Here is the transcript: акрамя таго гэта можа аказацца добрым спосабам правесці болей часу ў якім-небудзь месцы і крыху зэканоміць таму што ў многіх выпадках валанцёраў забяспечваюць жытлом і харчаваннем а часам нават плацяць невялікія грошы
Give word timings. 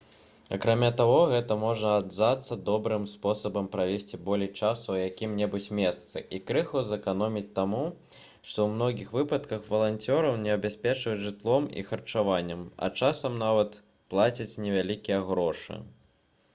акрамя 0.55 0.87
таго 0.99 1.17
гэта 1.31 1.55
можа 1.63 1.89
аказацца 1.97 2.55
добрым 2.69 3.03
спосабам 3.11 3.67
правесці 3.75 4.19
болей 4.29 4.49
часу 4.59 4.85
ў 4.93 5.09
якім-небудзь 5.09 5.67
месцы 5.81 6.23
і 6.37 6.39
крыху 6.51 6.81
зэканоміць 6.87 7.45
таму 7.61 7.83
што 8.15 8.19
ў 8.21 8.67
многіх 8.79 9.13
выпадках 9.19 9.69
валанцёраў 9.75 10.41
забяспечваюць 10.49 11.23
жытлом 11.29 11.69
і 11.83 11.87
харчаваннем 11.93 12.65
а 12.87 12.91
часам 13.03 13.37
нават 13.45 13.79
плацяць 14.15 14.51
невялікія 14.67 15.21
грошы 15.33 15.83